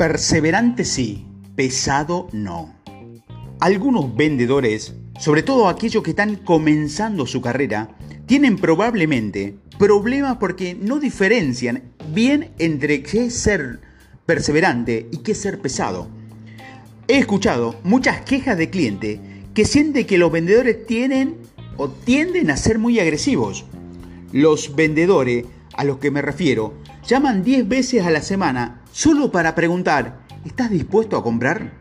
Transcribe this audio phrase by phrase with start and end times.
[0.00, 2.74] Perseverante sí, pesado no.
[3.60, 11.00] Algunos vendedores, sobre todo aquellos que están comenzando su carrera, tienen probablemente problemas porque no
[11.00, 11.82] diferencian
[12.14, 13.80] bien entre qué ser
[14.24, 16.08] perseverante y qué ser pesado.
[17.06, 19.20] He escuchado muchas quejas de clientes
[19.52, 21.36] que sienten que los vendedores tienen
[21.76, 23.66] o tienden a ser muy agresivos.
[24.32, 25.44] Los vendedores
[25.74, 26.72] a los que me refiero
[27.06, 31.72] llaman 10 veces a la semana solo para preguntar, ¿estás dispuesto a comprar?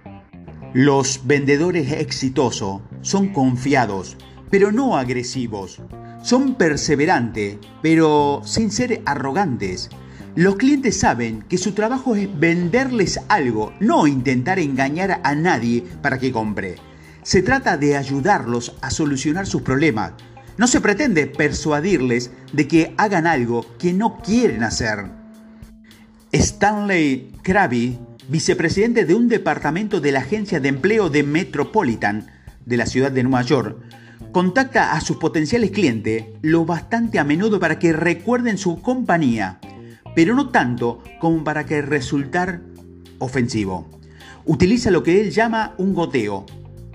[0.73, 4.15] Los vendedores exitosos son confiados,
[4.49, 5.81] pero no agresivos.
[6.23, 9.89] Son perseverantes, pero sin ser arrogantes.
[10.35, 16.19] Los clientes saben que su trabajo es venderles algo, no intentar engañar a nadie para
[16.19, 16.77] que compre.
[17.21, 20.13] Se trata de ayudarlos a solucionar sus problemas.
[20.57, 25.18] No se pretende persuadirles de que hagan algo que no quieren hacer.
[26.31, 32.27] Stanley Krabi, vicepresidente de un departamento de la agencia de empleo de Metropolitan
[32.65, 33.77] de la ciudad de Nueva York,
[34.31, 39.59] contacta a sus potenciales clientes lo bastante a menudo para que recuerden su compañía,
[40.15, 42.61] pero no tanto como para que resultar
[43.17, 43.89] ofensivo.
[44.45, 46.45] Utiliza lo que él llama un goteo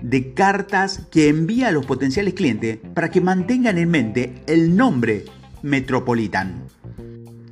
[0.01, 5.25] de cartas que envía a los potenciales clientes para que mantengan en mente el nombre
[5.61, 6.63] Metropolitan.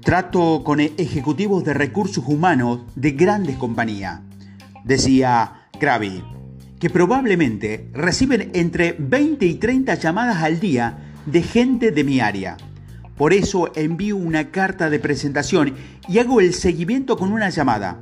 [0.03, 4.19] Trato con ejecutivos de recursos humanos de grandes compañías,
[4.83, 6.21] decía Krabi
[6.77, 12.57] que probablemente reciben entre 20 y 30 llamadas al día de gente de mi área.
[13.15, 15.75] Por eso envío una carta de presentación
[16.09, 18.01] y hago el seguimiento con una llamada.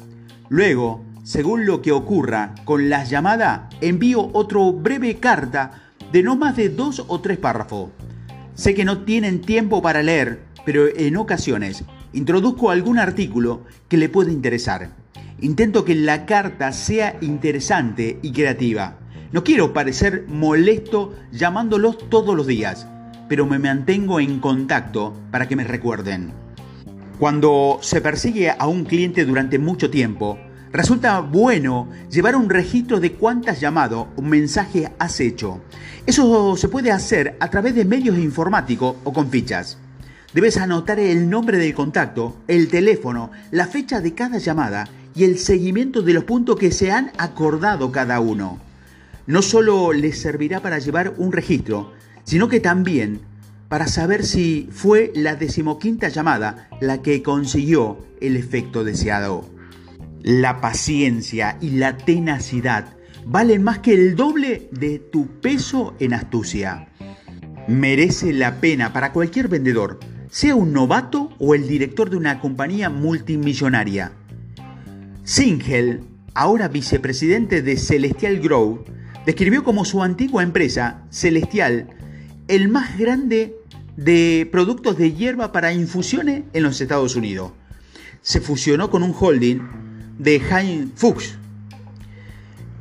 [0.49, 6.55] Luego, según lo que ocurra con la llamada, envío otro breve carta de no más
[6.55, 7.91] de dos o tres párrafos.
[8.55, 14.09] Sé que no tienen tiempo para leer, pero en ocasiones introduzco algún artículo que le
[14.09, 14.91] puede interesar.
[15.39, 18.97] Intento que la carta sea interesante y creativa.
[19.31, 22.88] No quiero parecer molesto llamándolos todos los días,
[23.29, 26.33] pero me mantengo en contacto para que me recuerden.
[27.17, 30.38] Cuando se persigue a un cliente durante mucho tiempo,
[30.71, 35.61] resulta bueno llevar un registro de cuántas llamadas o mensajes has hecho.
[36.05, 39.77] Eso se puede hacer a través de medios informáticos o con fichas.
[40.34, 45.38] Debes anotar el nombre del contacto, el teléfono, la fecha de cada llamada y el
[45.38, 48.58] seguimiento de los puntos que se han acordado cada uno.
[49.28, 51.92] No solo les servirá para llevar un registro,
[52.24, 53.19] sino que también
[53.68, 59.44] para saber si fue la decimoquinta llamada la que consiguió el efecto deseado.
[60.22, 66.88] La paciencia y la tenacidad valen más que el doble de tu peso en astucia.
[67.68, 70.00] Merece la pena para cualquier vendedor,
[70.31, 74.14] sea un novato o el director de una compañía multimillonaria
[75.25, 78.86] Singel, ahora vicepresidente de Celestial Grove,
[79.25, 81.90] describió como su antigua empresa, Celestial,
[82.47, 83.58] el más grande
[83.97, 87.52] de productos de hierba para infusiones en los Estados Unidos.
[88.22, 89.59] Se fusionó con un holding
[90.18, 91.38] de Heinz Fuchs.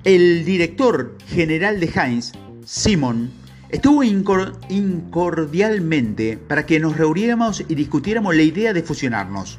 [0.05, 2.33] El director general de Heinz,
[2.65, 3.31] Simon,
[3.71, 9.59] estuvo incordialmente para que nos reuniéramos y discutiéramos la idea de fusionarnos.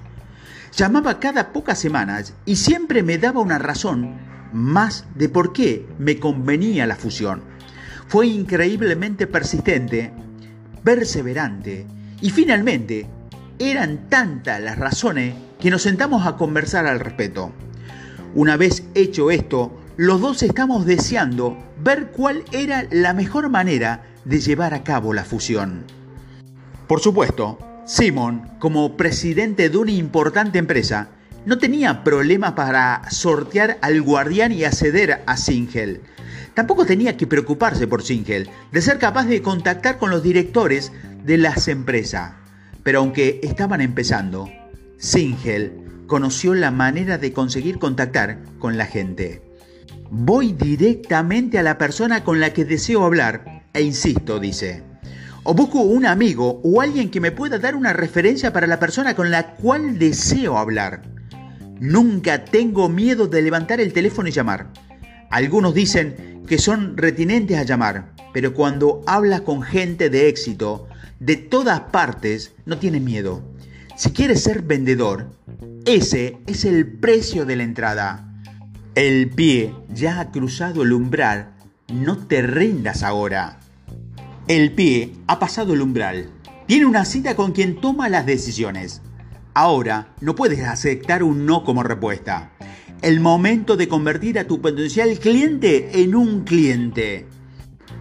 [0.75, 4.15] Llamaba cada pocas semanas y siempre me daba una razón
[4.53, 7.41] más de por qué me convenía la fusión.
[8.07, 10.11] Fue increíblemente persistente,
[10.83, 11.85] perseverante
[12.21, 13.07] y finalmente
[13.59, 17.51] eran tantas las razones que nos sentamos a conversar al respecto.
[18.33, 24.39] Una vez hecho esto, los dos estamos deseando ver cuál era la mejor manera de
[24.39, 25.83] llevar a cabo la fusión.
[26.87, 31.09] Por supuesto, Simon, como presidente de una importante empresa,
[31.45, 36.01] no tenía problema para sortear al guardián y acceder a Singel.
[36.55, 40.91] Tampoco tenía que preocuparse por Singel, de ser capaz de contactar con los directores
[41.23, 42.31] de las empresas.
[42.81, 44.49] Pero aunque estaban empezando,
[44.97, 49.50] Singel conoció la manera de conseguir contactar con la gente.
[50.13, 54.83] Voy directamente a la persona con la que deseo hablar e insisto, dice.
[55.43, 59.15] O busco un amigo o alguien que me pueda dar una referencia para la persona
[59.15, 61.03] con la cual deseo hablar.
[61.79, 64.73] Nunca tengo miedo de levantar el teléfono y llamar.
[65.29, 70.89] Algunos dicen que son retinentes a llamar, pero cuando hablas con gente de éxito,
[71.21, 73.41] de todas partes, no tienes miedo.
[73.95, 75.29] Si quieres ser vendedor,
[75.85, 78.30] ese es el precio de la entrada.
[78.93, 81.53] El pie ya ha cruzado el umbral,
[81.93, 83.61] no te rindas ahora.
[84.49, 86.29] El pie ha pasado el umbral.
[86.67, 89.01] Tiene una cita con quien toma las decisiones.
[89.53, 92.51] Ahora no puedes aceptar un no como respuesta.
[93.01, 97.27] el momento de convertir a tu potencial cliente en un cliente.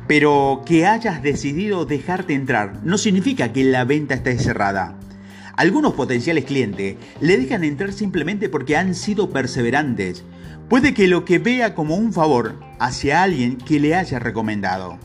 [0.09, 4.99] Pero que hayas decidido dejarte entrar no significa que la venta esté cerrada.
[5.57, 10.25] Algunos potenciales clientes le dejan entrar simplemente porque han sido perseverantes.
[10.71, 15.01] Puede que lo que vea como un favor hacia alguien que le haya recomendado.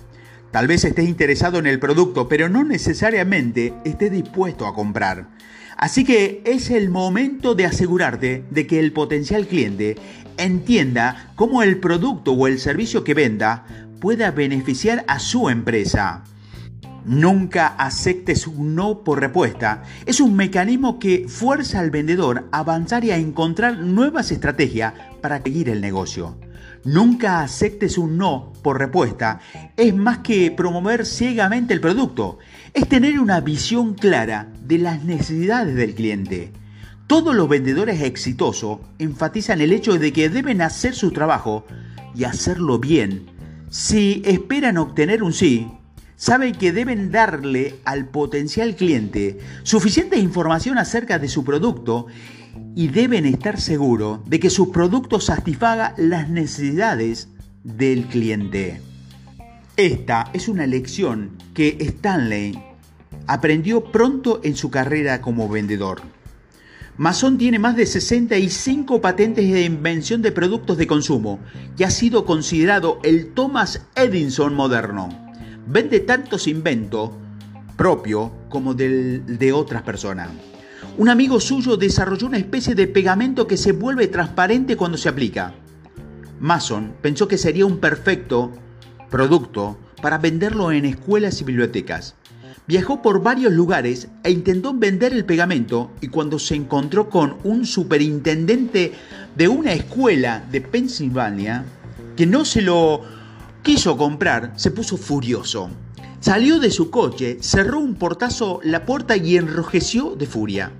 [0.52, 5.28] Tal vez estés interesado en el producto, pero no necesariamente estés dispuesto a comprar.
[5.76, 9.96] Así que es el momento de asegurarte de que el potencial cliente
[10.38, 13.66] entienda cómo el producto o el servicio que venda
[14.00, 16.26] pueda beneficiar a su empresa.
[17.06, 19.84] Nunca aceptes un no por respuesta.
[20.08, 25.40] Es un mecanismo que fuerza al vendedor a avanzar y a encontrar nuevas estrategias para
[25.42, 26.36] seguir el negocio.
[26.84, 29.40] Nunca aceptes un no por respuesta.
[29.78, 32.40] Es más que promover ciegamente el producto.
[32.74, 36.54] Es tener una visión clara de las necesidades del cliente.
[37.06, 41.68] Todos los vendedores exitosos enfatizan el hecho de que deben hacer su trabajo
[42.16, 43.28] y hacerlo bien.
[43.70, 45.68] Si esperan obtener un sí,
[46.16, 52.08] saben que deben darle al potencial cliente suficiente información acerca de su producto
[52.76, 57.30] y deben estar seguros de que su producto satisfaga las necesidades
[57.64, 58.82] del cliente.
[59.78, 62.58] Esta es una lección que Stanley
[63.28, 66.02] aprendió pronto en su carrera como vendedor.
[66.98, 71.40] Mason tiene más de 65 patentes de invención de productos de consumo
[71.78, 75.25] y ha sido considerado el Thomas Edison moderno.
[75.68, 77.12] Vende tantos inventos
[77.76, 80.30] propios como del, de otras personas.
[80.98, 85.54] Un amigo suyo desarrolló una especie de pegamento que se vuelve transparente cuando se aplica.
[86.40, 88.52] Mason pensó que sería un perfecto
[89.10, 92.16] producto para venderlo en escuelas y bibliotecas.
[92.68, 97.66] Viajó por varios lugares e intentó vender el pegamento y cuando se encontró con un
[97.66, 98.94] superintendente
[99.36, 101.66] de una escuela de Pensilvania
[102.16, 103.02] que no se lo
[103.66, 105.72] quiso comprar, se puso furioso.
[106.20, 110.72] Salió de su coche, cerró un portazo la puerta y enrojeció de furia.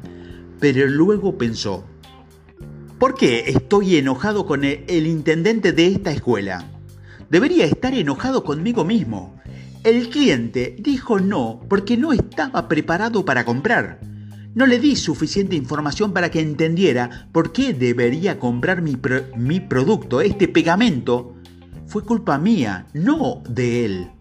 [0.60, 1.84] Pero luego pensó,
[3.00, 6.64] ¿por qué estoy enojado con el, intendente de esta escuela?
[7.28, 9.36] Debería estar enojado conmigo mismo.
[9.84, 14.00] El cliente dijo no porque no estaba preparado para comprar.
[14.54, 18.96] No le di suficiente información para que entendiera por qué debería comprar mi,
[19.36, 21.35] mi producto, este pegamento.
[21.88, 24.12] Fue culpa mía, no de él.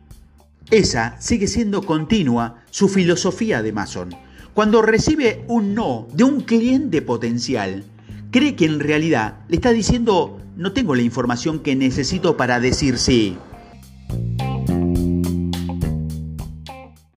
[0.70, 4.14] Esa sigue siendo continua su filosofía de Mason.
[4.54, 7.84] Cuando recibe un no de un cliente potencial,
[8.30, 12.98] cree que en realidad le está diciendo no tengo la información que necesito para decir
[12.98, 13.36] sí.